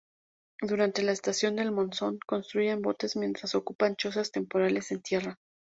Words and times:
Durante 0.63 1.03
la 1.03 1.11
estación 1.11 1.57
del 1.57 1.71
monzón 1.71 2.17
construyen 2.25 2.81
botes 2.81 3.15
mientras 3.15 3.53
ocupan 3.53 3.95
chozas 3.95 4.31
temporales 4.31 4.89
en 4.91 5.03
tierra. 5.03 5.37